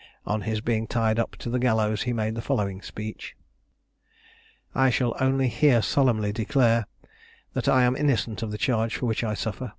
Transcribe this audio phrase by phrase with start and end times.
[0.25, 3.35] On his being tied up to the gallows, he made the following speech:
[4.73, 6.87] "I shall only here solemnly declare,
[7.53, 9.69] that I am innocent of the charge for which I suffer.